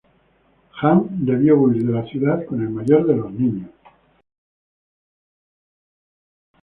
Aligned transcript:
Jan 0.81 1.03
debió 1.11 1.59
huir 1.61 1.85
de 1.85 1.91
la 1.93 2.03
ciudad 2.07 2.43
con 2.47 2.59
el 2.59 2.71
mayor 2.71 3.05
de 3.05 3.15
los 3.15 3.31
niños. 3.31 3.69